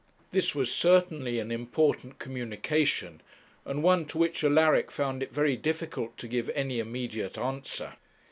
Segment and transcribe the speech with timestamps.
[0.31, 3.21] This was certainly an important communication,
[3.65, 7.93] and one to which Alaric found it very difficult to give any immediate answer.